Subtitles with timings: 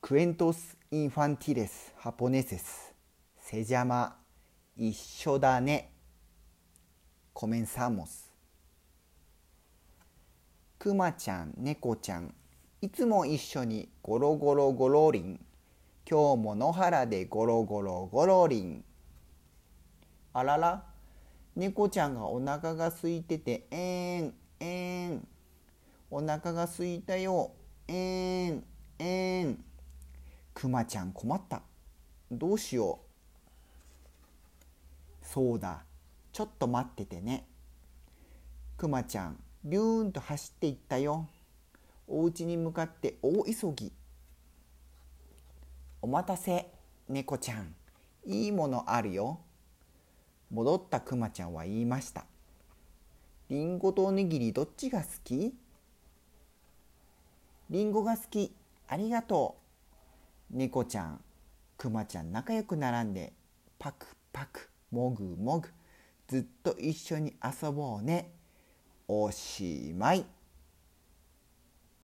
[0.00, 2.94] Cuentos infantiles japoneses
[3.36, 4.16] se llama
[4.76, 5.92] 一緒だね
[7.34, 8.30] Comenzamos
[10.78, 12.34] くまちゃん、猫ちゃん、
[12.80, 15.40] いつも一緒にゴロゴロゴロリン。
[16.10, 18.84] 今日も野原でゴロゴロゴロリン。
[20.32, 20.86] あらら、
[21.54, 25.28] 猫ちゃんがお腹が空いてて、えーん、えーん。
[26.10, 27.52] お腹が空いたよ、
[27.86, 28.64] えーん。
[30.60, 31.62] くまちゃん困った。
[32.30, 32.98] どうしよ
[35.22, 35.26] う。
[35.26, 35.84] そうだ、
[36.34, 37.46] ちょっと待っててね。
[38.76, 41.26] くまちゃん、ビューンと走っていったよ。
[42.06, 43.90] お家に向かって大急ぎ。
[46.02, 46.70] お待たせ、
[47.08, 47.74] 猫ちゃん。
[48.26, 49.40] いいものあるよ。
[50.50, 52.26] 戻ったくまちゃんは言いました。
[53.48, 55.54] りんごとおにぎりどっちが好き？
[57.70, 58.54] りんごが好き。
[58.88, 59.60] ありがとう。
[60.52, 61.20] 猫ちゃん、
[61.76, 63.32] クマちゃん仲良く並んで、
[63.78, 65.68] パクパク、もぐもぐ、
[66.26, 68.32] ずっと一緒に遊ぼうね。
[69.06, 70.24] おしまい。